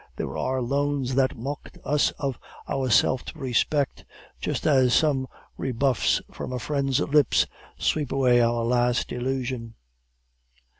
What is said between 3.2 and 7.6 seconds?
respect, just as some rebuffs from a friend's lips